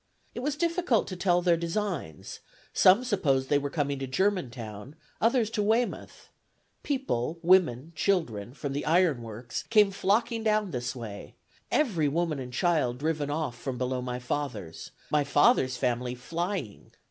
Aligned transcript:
It 0.33 0.39
was 0.39 0.55
difficult 0.55 1.05
to 1.09 1.15
tell 1.15 1.43
their 1.43 1.55
designs; 1.57 2.39
some 2.73 3.03
supposed 3.03 3.49
they 3.49 3.59
were 3.59 3.69
coming 3.69 3.99
to 3.99 4.07
Germantown, 4.07 4.95
others 5.21 5.51
to 5.51 5.61
Weymouth; 5.61 6.29
people, 6.81 7.37
women, 7.43 7.93
children, 7.95 8.55
from 8.55 8.73
the 8.73 8.83
iron 8.83 9.21
works, 9.21 9.61
came 9.69 9.91
flocking 9.91 10.41
down 10.43 10.71
this 10.71 10.95
way; 10.95 11.35
every 11.71 12.07
woman 12.07 12.39
and 12.39 12.51
child 12.51 12.97
driven 12.97 13.29
off 13.29 13.55
from 13.55 13.77
below 13.77 14.01
my 14.01 14.17
father's; 14.17 14.89
my 15.11 15.23
father's 15.23 15.77
family 15.77 16.15
flying. 16.15 16.89